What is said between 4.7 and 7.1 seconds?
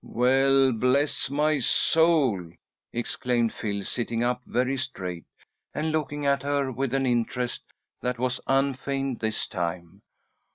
straight, and looking at her with an